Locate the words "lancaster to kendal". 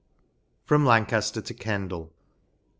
0.83-2.11